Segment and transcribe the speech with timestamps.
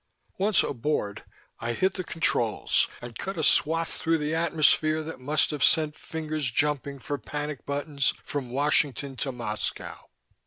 [0.39, 1.23] Once aboard,
[1.59, 5.95] I hit the controls and cut a swathe through the atmosphere that must have sent
[5.95, 10.09] fingers jumping for panic buttons from Washington to Moscow.